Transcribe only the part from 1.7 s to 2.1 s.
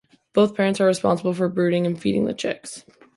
and